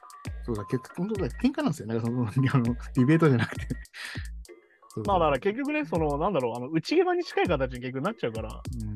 [0.48, 1.88] そうだ、結構、本当だ、喧嘩なんですよ。
[1.88, 2.64] なんかその、 あの
[2.96, 3.68] ディベートじゃなくて。
[5.06, 8.94] まあだから結局ね、そのなんだろう、あの内毛場に近い形に結局なっちゃうから、うん。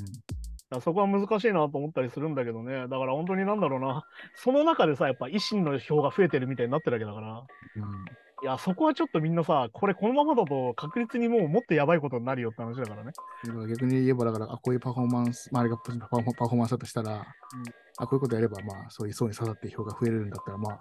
[0.72, 7.44] らそこは難しいなと思ったりするんだけどね、だから本当になんだろうな、その中でさ、やっぱ維新の票が増えてるみたいになってるわけだから、
[7.76, 8.06] うん
[8.44, 13.12] いや、そこはちょっとみんなさ、これこのままだと確実にもうもっとやばいことになるよって話だからね。
[13.46, 17.24] だから逆に言えば、だから、あ、こういうパフォーマンス、まあ、あれがパフォーマンスだとしたら、
[17.98, 20.80] あ、こういうことやれば、まあ、そういう層に刺さって票が増えるんだったら、まあ、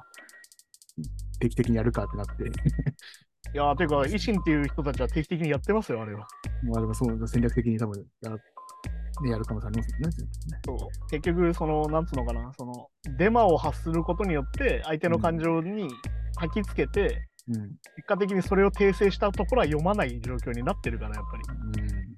[1.41, 2.45] 定期的にやるかってなって、
[3.53, 6.27] いやー、ていうか、維新っていう人たちは定期的にやってますよ、あれは。
[6.63, 10.11] まあ、でもそう戦略的に多分や、ね、やる可能性ありますよね
[10.65, 15.89] そう結局、その、なんつうのかな、その、デマを発することによって、相手の感情に
[16.37, 17.71] 吐きつけて、うん。
[17.97, 21.83] 結果的にそれを訂正したところは読まない状況になってるから、やっぱり。
[21.83, 22.17] うん。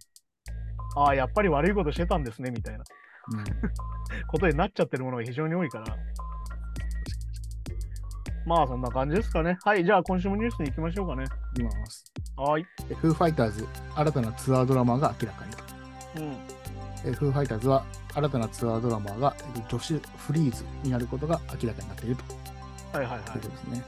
[0.96, 2.84] ああ、やっぱり悪いことしてたんですね、みたいな
[3.32, 3.44] うん。
[4.28, 5.96] ことになっちゃってるものが非常に多いから。
[8.44, 9.58] まあ、そんな感じですかね。
[9.64, 11.24] はい、じゃあ今週もニュースに行きましょうかね。
[11.54, 12.12] いきます。
[12.36, 12.66] はい。
[12.90, 15.44] えフーファイターズ、新たなツアードラマが明らか
[16.16, 16.24] に。
[16.24, 16.36] うん。
[17.04, 23.48] えフーファイターズは、新たなツアードラマがえ女子フリーズになることが明らかになっているとはいはいはいいうこと。
[23.48, 23.82] ですね。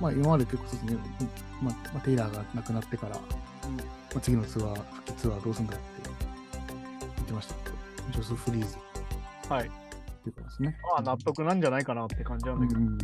[0.00, 0.98] まあ、今まで結構そうですね、
[1.62, 3.82] うんまあ、まあ、テイラーが亡くなってから、うんま
[4.16, 5.84] あ、次のツアー、復帰ツアーどうするんだって
[7.16, 7.54] 言ってました
[8.12, 8.76] 女子フリーズ
[9.48, 9.66] はい。
[9.66, 10.76] っていうことですね。
[10.92, 12.80] まあ、納得なんじゃないかなって感じなんだけど。
[12.80, 12.98] うん。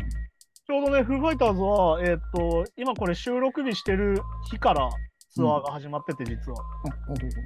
[0.72, 4.18] ちょうどね、フーファイターズは、えーっと、今これ収録日してる
[4.50, 4.88] 日から
[5.28, 6.56] ツアーが始まってて、実は。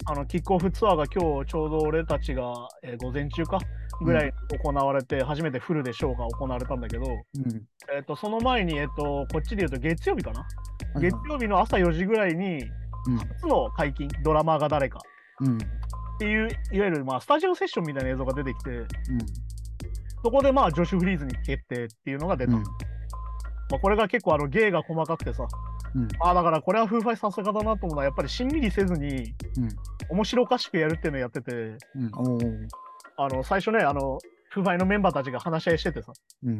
[0.04, 2.52] あの、キックオフツアーが今日ちょうど俺たちが、
[2.84, 3.58] えー午前中か
[4.00, 7.16] ぐらいに行われて、初めてフルでショーが行われたんだけど、うん。
[7.92, 10.46] えーっと、その前に、えーっと、こっちで言うと月曜日かな、
[10.94, 11.02] うん。
[11.02, 12.62] 月曜日の朝4時ぐらいに、
[13.08, 13.16] うん。
[13.16, 15.00] 初の解禁、ドラマーが誰か
[15.40, 15.56] うん。
[15.56, 15.60] っ
[16.20, 18.86] ていう、いわゆる、まあ、スタジオセッションみたいな映像が出てきて、うん。
[20.22, 22.52] そこでまあ、ジョシュ・フリーズに決定っていうのが出た。
[23.68, 23.72] うん。
[23.72, 25.46] まあ、これが結構あの芸が細かくてさ、
[25.94, 26.09] うん。
[26.20, 29.68] ああ、だからこれは風イさすがだなと思うのは、やっぱりしんみりせずに、うん。
[30.11, 31.79] 面白おかしくやるっていうのをやってて、うん。
[33.16, 34.18] あの、最初ね、あの、
[34.50, 36.12] 風イのメンバーたちが話し合いしててさ、
[36.44, 36.59] うん。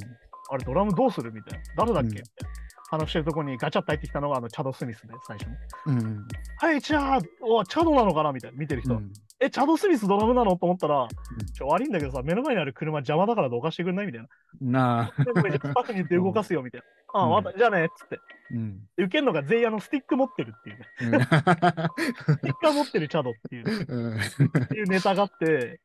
[0.51, 1.65] あれ、ドラムどうするみたいな。
[1.77, 2.49] 誰だっけ、うんみたいな。
[2.89, 5.57] 話してるとこにガチャッと入ってきたのが、あの、チャド・スミスね、最初に。
[5.87, 6.27] うん。
[6.59, 8.33] はい、じゃあ、おチャドなのかな？
[8.33, 8.95] みたいな、見てる人。
[8.95, 9.13] うん。
[9.39, 10.57] え、チャド・スミスドラムなの？
[10.57, 11.09] と思ったら、
[11.55, 14.29] ちょ、悪いんだけどさ、目の前にある車邪魔だからどかしてくんないみたいな。
[14.61, 15.25] なあ。
[15.25, 16.87] でこれじゃあスタッフに言って動かすよ、みたいな。
[17.21, 18.19] ああ、うんわかった、じゃあね、っつって。
[18.53, 18.79] うん。
[18.97, 20.87] で受けるのが全員あのスティック持ってるっていうね。
[21.01, 24.19] うんスティッカー持ってるチャドっていう,、うん。
[24.19, 25.81] っていうネタがあって、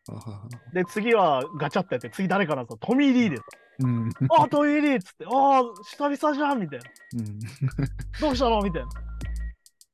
[0.74, 3.44] で、次はガチャってやって、次誰かなと、トミー・リーです。
[3.80, 4.10] うん。
[4.40, 6.86] あ、トミー・リーっつって、ああ、久々じゃんみたいな。
[7.20, 7.40] うん。
[8.22, 8.62] どうしたの？
[8.62, 8.90] みたいな。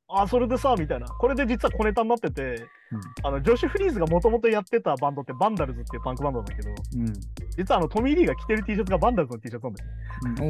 [0.10, 1.08] あ、それでさ、みたいな。
[1.08, 7.14] これで実は小ネタになってて、うんあの、ジョシュ・フリーズがもともとやってたバンドってバンダルズっていうパンクバンドなんだけど、うん。
[7.58, 9.90] 実はあの、トミー・リーが着てる T シャツが Vandals の T シャツなんだよ。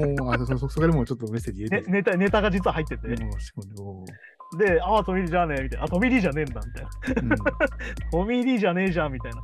[0.04, 0.22] うん。
[0.24, 1.90] おーあ、そ、そ、それもちょっとメッセージ入れて。
[1.90, 5.86] ねネタネタが実は入ってて、でああ、トミー・リーじゃねえ、みたいな。
[5.86, 7.22] あ、トミー・リーじゃねえんだ、みたいな。
[7.22, 7.30] うん。
[8.12, 9.42] トミー・リーじゃねえじゃん、みたいな。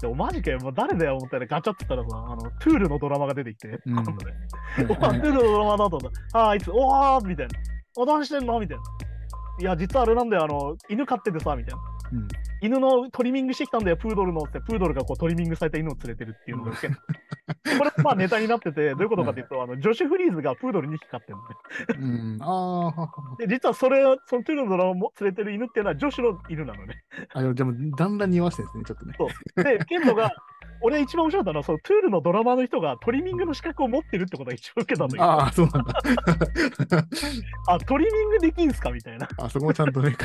[0.00, 4.32] でもマジかよ、もう誰だよ、思ったらガチャって言ったらさ、あの、 Tool のドラマーが出てきて、うん今度ね
[4.84, 6.48] お Tool のドラマーだと思った。
[6.50, 7.52] あいつ、おーみたいな。
[7.98, 8.58] お、何してんの？
[8.60, 8.82] みたいな。
[9.60, 11.80] いや、実はあれなんだよ、あの、犬飼っててさ、みたいな。
[12.12, 12.28] うん。
[12.62, 21.32] 犬のトリミングしてきたんだよ、プードルのって、プードルがこうトリミングされた犬を連れてるっていうのが これまあネタになってて、どういうことかっていうと、あの、ジョシュ・フリーズがプードル2匹飼って
[21.94, 22.38] るん。
[22.40, 27.02] あで、実はそれ、そのトゥールのドラマも連れてる犬っていうのはジョシュの犬なのね。
[27.34, 27.40] あ。
[27.40, 29.14] あ、でも、だんだん匂わせてるんですね、ちょっとね。
[29.18, 29.64] そう。
[29.64, 30.32] で、ケントが、
[30.82, 35.94] 俺一番面白かったのは、そのトゥールのドラマの人がトリミングの資格を持ってるってことが一番受けたんだけど、あああ、そうなんだ。
[37.86, 38.90] トリミングできんすか？
[38.90, 39.28] みたいな。
[39.38, 40.16] あそこもちゃんとね。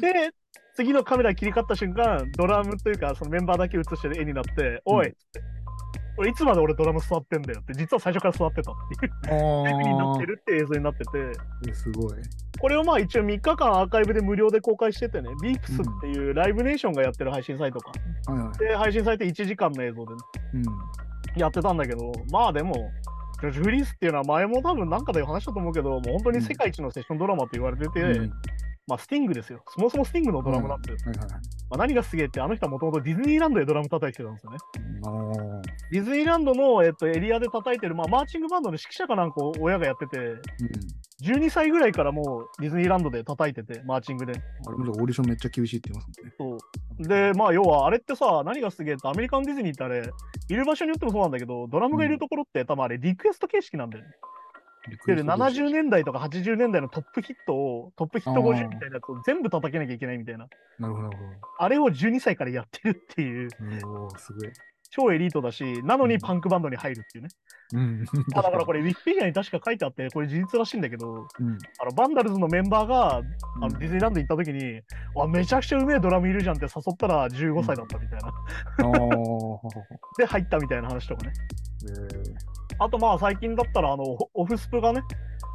[0.00, 0.30] で、
[0.74, 5.14] 次のカメラ切り替わった瞬間、ドラムというか、そのメンバーだけ映してる絵になって、おい
[6.16, 9.12] 俺いつまで俺ドラム座ってんだよって、実は最初から座ってたっていう
[9.82, 11.74] になっあてるって映像になってて、ー。
[11.74, 12.12] すごい。
[12.60, 17.92] これをまあ一応3日間アーカイブで無料で公開しててね、ビープスっていうライブネーションがやってる配信サイトか。
[18.32, 18.58] はいはい。
[18.58, 20.20] で、配信されて1時間の映像でね、
[20.54, 20.58] う
[21.36, 21.40] ん。
[21.40, 22.74] やってたんだけど、まあでも、
[23.40, 28.32] ジョジュ・フリースっていうのは前も多分なんかで話したと思うけど、もう本当に世界一のセッションドラマと言われてて、うん
[28.86, 29.62] まあ、スティングですよ。
[29.74, 31.12] そもそもスティングのドラムなんですよ。
[31.12, 31.42] はいはいはい。
[31.70, 34.58] まあ、何がすげえって、あの人はもともとディズニーランドでドラム叩いてたんですよね。
[35.90, 40.38] ディズニーランドの、えっと、エリアで叩いてる、まあ、マーチングバンドの指揮者かなんかを親がやってて、うん。
[41.22, 44.32] 12歳ぐらいからもうディズニーランドで叩いてて、マーチングで。
[44.32, 46.58] あれもオーディションめっちゃ厳しいって言いますもんね。
[46.60, 46.66] そ
[47.02, 50.10] うで、まあ、要はあれってさ、何がすげえって、アメリカンディズニーってあれ、
[50.48, 54.10] いる場所によってもそうなんだけど、ドラムがいるところって、多分あれ、リクエスト形式なんだよね。
[55.06, 60.46] で70年代とか80年代のトップヒットを、トップヒット50みたいなやつを全部叩けなきゃいけないみたいな。
[60.78, 61.10] なるほど、
[61.58, 63.48] あれを12歳からやってるっていう。
[63.86, 64.48] おー、すごい。
[64.90, 67.28] 超エリートだし、なのにパンクバンドに入るっていうね。
[67.72, 68.04] うん。
[68.34, 71.58] あだからこれ、ウィキペディアに確か書いてあって、これ事実らしいんだけど、うん。
[71.80, 73.22] あのバンダルズのメンバーがあ
[73.58, 74.80] のうんディズニーランド行った時に、
[75.16, 78.32] わめちゃくちゃうめえドラムいるじゃんって誘ったら15歳だったみたいな。
[80.16, 81.32] で、入ったみたいな話とかね。
[81.88, 85.02] えーあとまあ最近だったら、あの、オフスプがね、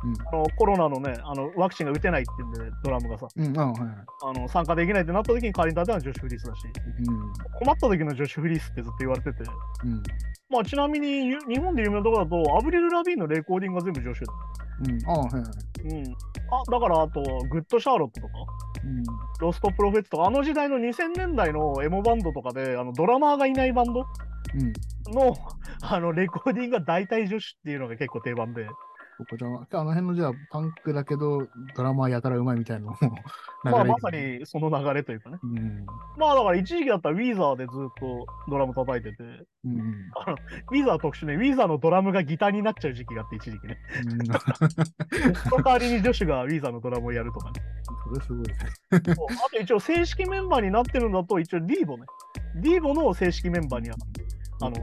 [0.03, 3.89] うんあのコロナのね、あのワクチンが打てないっていうんで、ドラムがさ、うん、あはいはい。
[4.23, 6.61] あの参加できないってなった時に代わりに立てたのはジョシュ・フリースだし、
[7.59, 9.43] 困った時のジョシュ・フリースってずっと言われてて、
[9.83, 9.91] うん。
[9.91, 10.03] うん。
[10.49, 14.33] まあちなみにゆ日本で有名なところだと、アヴリル・ラヴィーンのレコーディングが全部ジョシュだ。
[14.87, 15.09] うん。
[15.09, 15.43] あはいはい。
[15.43, 16.13] うん。
[16.13, 18.33] あ、だからあと、 Good Charlotte とか、
[18.83, 19.03] うん。
[19.41, 24.05] Lostprophets とか、あの時代の2000年代のエモバンドとかで、あのドラマーがいないバンド
[24.55, 25.13] うん。
[25.13, 25.33] の
[25.81, 28.67] あのレコーディングが大体女子っていうのが結構定番で、
[29.19, 32.97] そこじゃあ、あの辺のじゃあ、パンクだけど、ドラマはやたらうまいみたいなのも
[33.65, 35.39] まあ、まさにその流れというかね。
[35.43, 35.85] うん。
[36.17, 39.23] まあだから一時期だったらウィーザーでずっとドラム叩いてて、
[39.65, 39.81] うん。
[40.25, 40.37] あの
[40.71, 43.77] ウィーザー特殊ね、ウィーザーのドラムがギターになっちゃう時期があって、一時期ね。
[45.49, 47.61] その代わりに女子がウィーザーのドラムをやるとかね。
[48.07, 48.69] それすごいですね。
[48.91, 52.05] あと一応正式メンバーになってるんだと、一応ディーボね。
[52.55, 53.97] Devo の正式メンバーには、
[54.61, 54.77] あの、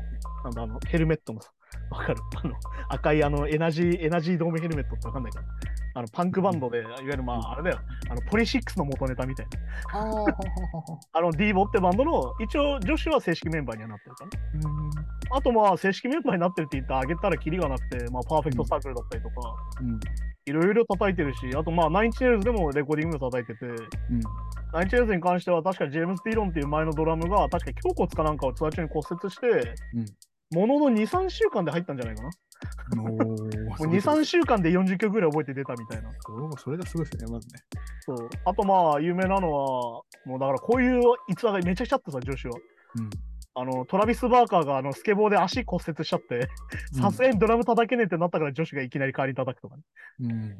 [0.44, 1.50] なんだ、あの、ヘルメットのさ、
[1.90, 2.54] わかるあの、
[2.88, 5.46] 赤いあの、エナジー、エナジードームヘルメットってわかんないから。
[5.96, 7.78] あの、パンクバンドで、いわゆるまあ、あれだよ、
[8.10, 9.46] あの、 POLYSICS の元ネタみたい
[9.94, 10.00] な。
[11.12, 14.60] あ の、 Devo ってバンドの、一応、ジョシュは正式メンバーにはなってるからね。
[14.66, 15.36] うん。
[15.36, 20.00] あとまあ、正式メンバーになってるって言って挙げたらキリがなくて、まあ、 Perfect Circle だったりとか、うん。
[20.48, 24.20] いろいろ叩いてるし、あとまあ、 Nine Inch Nails でもレコーディングで叩いてて、うん。
[24.74, 29.74] ナインチネイルズに関しては確かジェームズ・ティーロンっていう前のドラムが、確か胸骨かなんかをツアー中に骨折して、
[30.52, 32.30] ものの2、3週間で入ったんじゃないかな？
[33.02, 36.10] おー もう2、3週間で40曲ぐらい覚えて出たみたいな。
[36.20, 37.60] そそれがすごいですね、まずね。
[38.00, 38.28] そう。
[38.44, 42.58] あとまあ、有名なのは、もうだからこういう逸話がめちゃくちゃあってさ、女子は。
[42.98, 43.10] うん。
[43.58, 46.48] あの、トラビス・バーカーがあのスケボーで足骨折しちゃって、
[46.92, 49.82] さすがにドラム叩けねえってなったから女子がいきなり代わりに叩くとかね。
[50.20, 50.58] うん。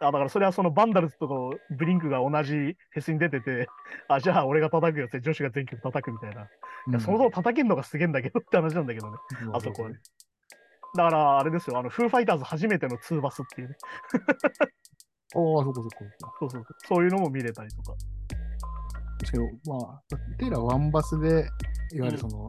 [0.00, 3.68] あだからそれはそのバンダルズとブリンクが同じフェスに出てて、
[4.08, 6.42] あ、じゃあ俺が叩くよって女子が全曲叩くみたいな。
[6.42, 6.46] い
[6.92, 9.16] や、そもそも叩けんのがすげえんだけどって話なんだけどね。
[9.42, 9.96] うんあそこはね。
[10.96, 13.76] だからあれですよ、あの、フーファイターズ初めてのツーバスっていうね。
[15.34, 15.88] ああ、そこそこ。
[16.40, 16.76] そうそうそう。
[16.86, 17.94] そういうのも見れたりとか。
[19.20, 20.02] 確かに、まあ、
[20.38, 21.46] テイラーワンバスで、
[21.92, 22.48] いわゆるその、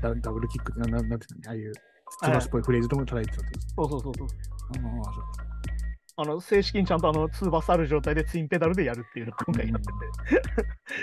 [0.00, 1.72] ダダブルキックって、ななんていうのああいう、
[2.10, 3.74] スツバスっぽいフレーズとも叩いてたってことです。
[3.74, 4.28] そうそうそうそう。
[5.04, 5.51] ああ、そうか。
[6.16, 10.42] あの、正式にちゃんとあの、ツーバスある状態でツインペダルでやるっていうのを今回やってて。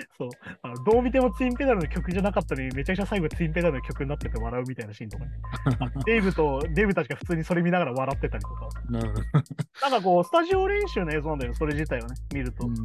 [0.18, 0.30] そう。
[0.62, 5.32] あの、どう見てもツインペダルの曲じゃなかったのに、めちゃくちゃ最後ツインペダルの曲になってて笑うみたいなシーンとかね。
[6.06, 8.70] デイブと、デイブたちが普通にそれ見ながら笑ってたりとか。
[8.92, 12.68] なんかこう、スタジオ練習の映像なんだよね、それ自体はね、見ると。
[12.68, 12.76] うん。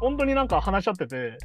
[0.00, 1.38] 本当になんか話し合ってて、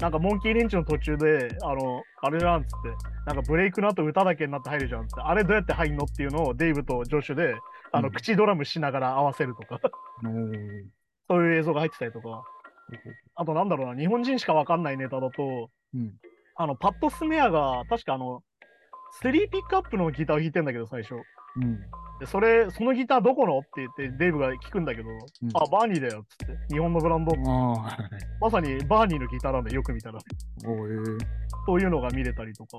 [0.00, 2.88] なんかモンキーレンチの途中で、あの、あれじゃんっつって、
[3.26, 7.54] なんかブレイクの後歌だけになって入るじゃんって、あれどうやって入んのっていうのをデイブとジョシュで、
[7.92, 9.80] あの、うん口ドラムしながら合わせるとか、
[11.28, 12.42] そういう映像が入ってたりとか、
[13.34, 16.14] あとなんだろうな、日本人しかわかんないネタだと、うん。
[16.56, 18.42] あの、パッド・スメアが、確かあの、
[19.12, 21.14] スリーピックアップのギターを弾いてんだけど、最初。
[21.14, 21.80] うん。
[22.18, 25.08] で、それ、そのギターどこのって言って、デイブが聞くんだけど、
[25.54, 26.74] あ、バーニーだよ、っつって。
[26.74, 27.34] 日本のブランド。
[28.40, 30.18] まさにバーニーのギターなんで、よく見たら。
[30.66, 31.18] おー
[31.66, 32.76] そういうのが見れたりとか、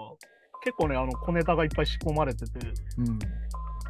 [0.64, 2.60] 結構ね、あの、小ネタがいっぱい仕込まれてて、
[2.98, 3.20] うん。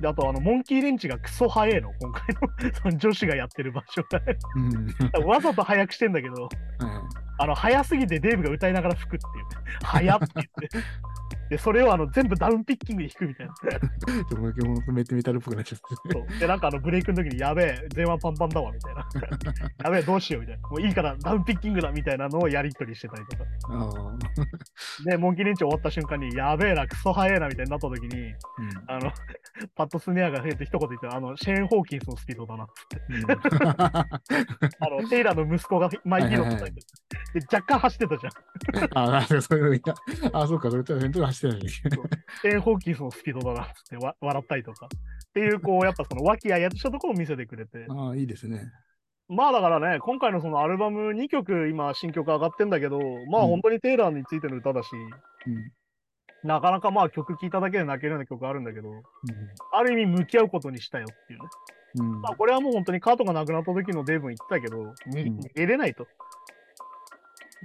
[0.01, 4.21] で、あと、あの、モンキーレンチがクソ速えの、今回の、 その女子がやってる場所が。
[5.19, 5.27] うん。
[5.27, 6.49] わざと速くしてんだけど、はい
[7.41, 9.77] あの、速すぎてデーブが歌いながら吹くっていうね。
[9.81, 10.69] 速って言って。
[11.49, 13.53] で、それをあの、全部ダウンピッキングで弾くみたいな。
[13.53, 14.49] ちょっとも
[14.87, 16.13] うめっちゃメタルっぽくなっちゃって。
[16.13, 19.07] そうで、なんかあの、ブレイクの時に、やべえ、前腕パンパンだわ、みたいな。
[19.83, 20.69] やべえ、どうしよう、みたいな。
[20.69, 23.43] もういいから、ダウンピッキングだ、みたいなのをやり取りしてたりとか。
[23.69, 25.09] ああ。
[25.09, 28.33] で、モンキーレンチ終わった瞬間に、やべえな、クソ速えな、みたいになった時に、
[28.87, 29.11] あの、
[29.75, 33.01] パッドスネアが増えて一言言って、あの、シェーン・ホーキンスのスピードだな、つって。
[34.79, 36.81] あの、テイラーの息子がマイキーの叩いて
[37.33, 37.41] る。
[37.41, 38.89] で、若干走ってたじゃん。
[38.93, 39.93] ああ、そういうのいや。
[40.33, 41.69] ああ、そうか、それと先頭走ってないね。
[41.69, 44.87] シェーン・ホーキンスのスピードだな、つってわ笑ったりとか。
[44.87, 44.89] っ
[45.33, 47.85] ていう、こう、 やっぱその、和気あいあいとしたところを見せてくれて。
[47.89, 48.71] ああ、いいですね。
[49.27, 52.99] まあだからね、今回のそのアルバム2曲、今、新曲上がってんだけど、
[53.29, 55.71] まあうん本当にテイラーについての歌だし、うん。
[56.43, 58.89] なかなかまあ曲聴いただけで泣けるような曲あるんだけど、
[59.71, 61.45] ある意味向き合うことにしたよっていうね。
[61.95, 62.11] うん。
[62.13, 66.07] うんまあこれはもう本当にカートが亡くなった時のデーブン言ってたけど、逃げれないと。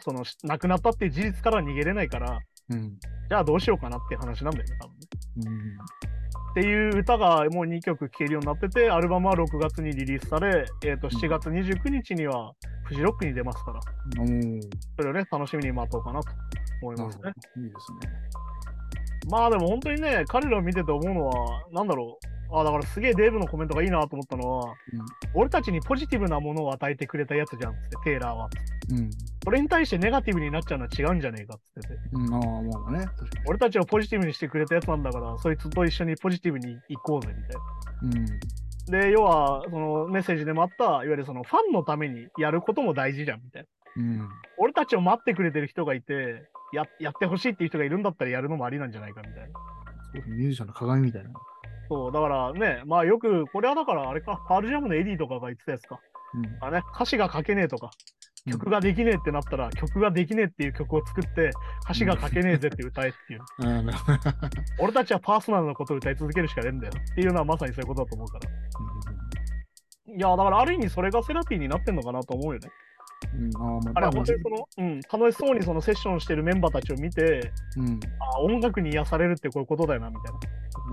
[0.00, 2.98] そのし亡くなったっていう事実からは逃げれないから、うん。
[3.28, 5.06] じゃあどうしようかなっていう話なんだよね、多分ね。
[5.46, 6.04] うん。
[6.52, 12.52] っていう歌がもう2曲聴けるようになってて、アルバムは6月にリリースされ、えー、と7月29日には
[12.84, 13.80] フジロックに出ますから、
[14.20, 14.60] おー
[14.96, 16.30] それをね、楽しみに待とうかなと
[16.82, 17.32] 思いますね。
[17.56, 18.14] いいですね。
[19.30, 22.26] まあでも本当にね、彼らを見てて思うのは、なんだろう。
[22.56, 24.74] あだからすげえデーブのコメントがいいなと思ったのは、
[25.34, 28.48] 俺たちにポジティブなものを与えてくれたやつじゃんって、テイラーは。
[28.90, 29.10] うん。
[29.42, 31.94] それに対してネガティブになっちゃうのは違うんじゃねえかってて。
[32.12, 32.34] うん。
[32.34, 33.06] ああ、まあね。
[33.46, 38.20] 俺たちをポジティブにしてくれたやつなんだから、そいつと一緒にポジティブに行こうぜみたいな。
[38.20, 39.04] に。
[39.06, 43.68] で、要は、そのメッセージでもあった、いわゆるそのファンのためにやることも大事じゃんみたいな。
[43.96, 44.20] うん。
[44.20, 44.28] うん。
[44.58, 50.26] 俺たちを待ってくれてる人がいて、ややってほしいっていう人がいるんだったらやるのもありなんじゃないかみたいな。
[50.26, 51.30] ミュージシャンの鏡みたいな。
[51.88, 56.00] そう、だからね、まあよく、これはだからあれか、パールジャムのエディとかが言ってたやつか。
[56.34, 56.58] うん。
[56.60, 61.50] あね、歌詞が書けねえとか、うん曲ができねえってなったら、曲ができねえっていう曲を作って、
[61.82, 63.40] 歌詞が書けねえぜって歌えっていう。
[63.64, 64.18] ああ、なるほど。
[64.84, 68.50] 俺たちはパーソナルなことを歌い続けるしかねえんだよっていうのはまさにそういうことだと思うから。
[70.14, 72.68] いや、だからある意味それがセラピーになってんのかなと思うよね。
[73.94, 78.00] あれあ、本当にその、うん、楽しそうにそのセッションしてるメンバーたちを見て、うん。
[78.20, 80.38] あ音楽に癒されるってこういうことだよなみたいな。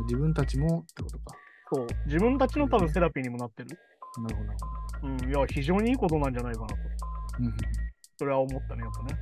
[0.03, 1.35] 自分たちもってことか。
[1.73, 3.69] そう、自分たちの多分セラピーにもなってる。
[4.21, 4.59] なるほど、なる
[5.01, 5.25] ほど。
[5.25, 6.75] うん、いや、非常にいいことなんじゃないかなと。
[7.39, 7.55] うん。
[8.17, 9.19] それは思ったね、やっぱね。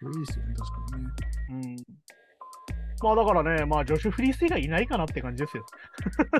[0.00, 1.10] それいいですよね、確かにね。
[1.50, 1.76] うん。
[3.02, 5.64] まあだからね、まあジョシュ・フリース以外いないかなって感じですよ。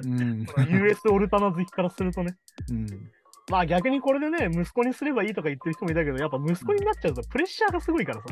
[0.05, 0.45] うん。
[0.69, 2.35] US オルタナ好きからするとね。
[2.71, 2.87] うん。
[3.51, 8.27] まあ逆にこれでね、息子にすればいいとか言ってる人もいたけど、やっぱ息子になっちゃうとプレッシャーがすごいからさ。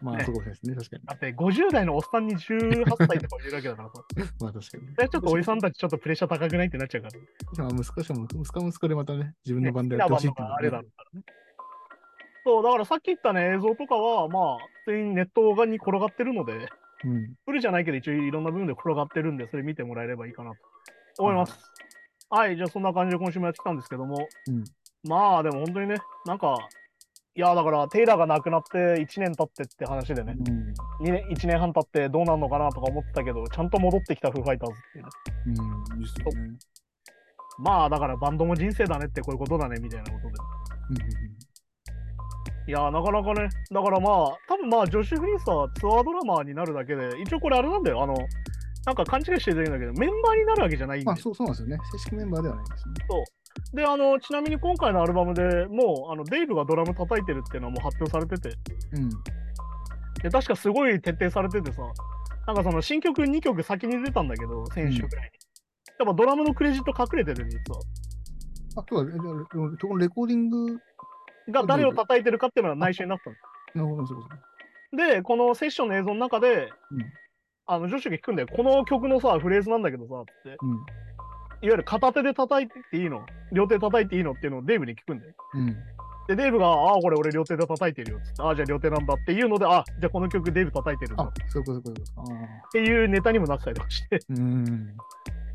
[0.00, 1.04] まあ、ねそうですね、確かに。
[1.04, 3.94] だって50代のおっさんに18歳とかいるわけだからさ。
[4.40, 5.08] まあ、確かに。
[5.08, 7.64] ちょっとおじさんたちちょっとプレッシャー高くないってなっちゃうから。
[7.64, 11.24] まあ、息子しかも、息子は息子でまたね、自分ねのバンド好きなやってほしいっていうのはバンドがあれだろうからね。
[12.44, 16.68] そう、だからさっき言ったね、映像とかは、まあ、普通にネット側に転がってるので、
[17.04, 17.34] うん。
[17.44, 20.52] フルじゃないけど、一応いろんな部分で転がってるんで、それ見てもらえればいいかな
[21.16, 21.72] と思います。
[22.34, 24.64] はい、じゃあそんな感じで今週もやってきたんですけども、うん
[25.04, 26.56] まあでも本当にね、なんか、
[27.34, 31.06] いやだからテイラーが亡くなって1年経ってって話でね、うん。
[31.06, 35.10] 2年1年半経ってどうなるのかなとか思ってたけど、ちゃんと戻ってきたフーファイターズっていうね。
[35.46, 36.02] うん。
[36.30, 36.58] ね。
[37.58, 40.34] まあだからバンドも人生だねってこういうことだねみたいなことで。
[42.68, 48.14] いやなかなかね、だからまあ、多分まあ、ジョシュ・フリースはツアードラマーになるだけで、一応これあれなんだよ、あの、
[48.84, 51.78] なんか勘違いしてるんだけど、メンバーになるわけじゃないんであ、そうそうなんですよね。
[51.92, 52.94] 正式メンバーではないですね。
[53.74, 58.56] で、あの、ちなみに今回のアルバムでもう、あの、デイブがドラム叩いてるっていうのはもう発表されてて、
[58.92, 59.10] うん。
[60.22, 61.82] で、確かすごい徹底されててさ、
[62.46, 65.38] なんかその新曲2曲先に出たんだけど、先週ぐらいに。
[65.98, 67.80] やっぱドラムのクレジット隠れてて、実は。
[68.82, 69.34] あ、そうだ、えじゃあ
[69.80, 70.78] そこのレコーディング、
[71.50, 73.30] が誰を叩いてるかっていうのは内緒になった
[73.80, 73.86] の。
[73.86, 74.28] なるほど、そうそ
[74.94, 74.96] う。
[74.96, 77.04] で、このセッションの映像の中で、うん
[77.66, 78.48] あの、ジョシュが聞くんだよ。
[78.54, 80.56] この曲のさ、フレーズなんだけどさ、って。
[80.60, 80.72] うん。
[80.74, 80.86] いわ
[81.62, 83.24] ゆる片手で叩いていいの？
[83.52, 85.34] 両手叩いていいのっていうのをデーブに聞くんだよ。
[85.54, 85.76] うん。
[86.26, 88.20] で、デーブが、ああ、これ俺両手で叩いてるよ。
[88.24, 92.32] つって、ああ、じゃあ両手なんだっていうので、あじゃあこの曲デーブ叩いてるんだっあ、そういうこと、そういうこと。
[92.32, 92.34] あ
[92.66, 92.68] あ。
[92.72, 94.96] ていうネタにもなってたりとかして、うん。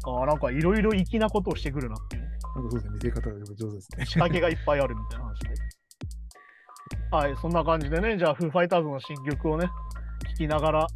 [0.06, 2.22] ああ、なんかいろいろ粋なことをしてくるなっていう。
[2.24, 2.28] な
[2.62, 4.06] んかそうですね、見せ方が上手ですね。
[4.06, 5.50] 仕掛けがいっぱいあるみたいな話で。
[7.12, 10.88] はい、そんな感じでね、じゃあ、フーファイターズの新曲をね、聴きながら、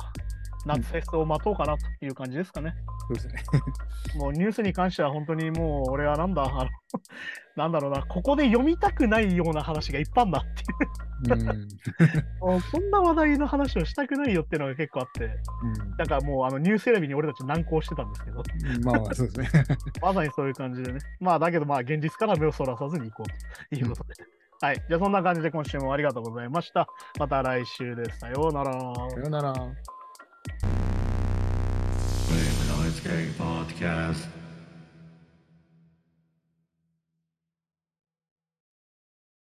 [0.65, 2.76] 夏フェスを待とうかなという感じですかね。
[3.00, 3.43] そうですね。
[4.15, 6.69] もうニュースに関しては本当にもう俺はなんだ、あの、
[7.56, 11.50] なんだろうな、ここで読みたくないような話がいっぱいあんだっていう。
[11.50, 11.67] うん。
[12.39, 15.30] もうこんな話題の話をしたくないよっていうのが結構あって、
[15.97, 18.84] だからもうあのニュース選びに俺たち難航してたんですけど、うん。
[18.84, 19.63] まあまあ、そうですね。
[20.02, 21.00] まさにそういう感じでね。
[21.19, 24.13] まあだけどまあ現実から目をそらさずに行こうということで。
[24.62, 24.76] はい。
[24.88, 26.88] じゃあそんな感じで今週もありがとうございました。
[27.19, 28.19] また来週です。
[28.19, 28.71] さようなら。
[28.74, 29.54] さよなら。
[32.32, 34.40] Lionsgate Podcast.